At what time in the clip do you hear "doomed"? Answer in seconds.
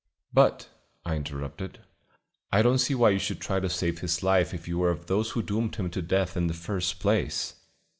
5.43-5.75